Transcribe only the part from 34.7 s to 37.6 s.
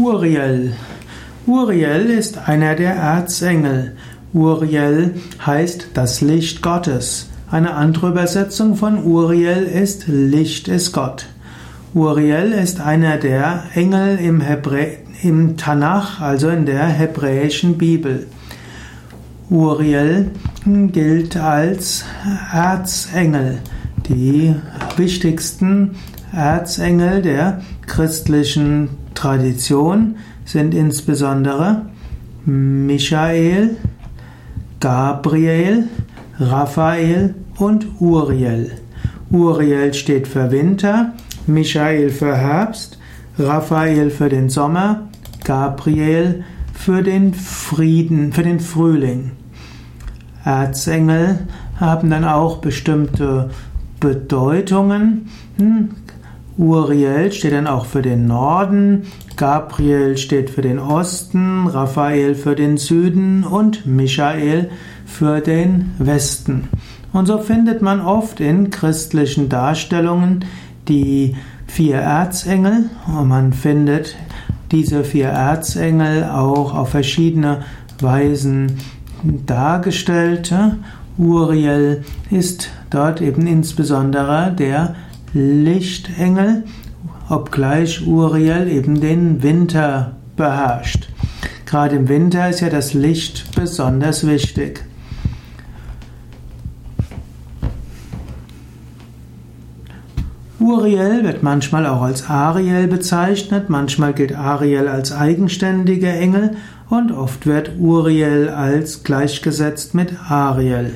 Gabriel, Raphael